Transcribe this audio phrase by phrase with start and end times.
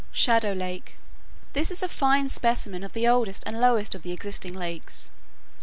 [0.13, 0.95] SHADOW LAKE
[1.53, 5.11] This is a fine specimen of the oldest and lowest of the existing lakes.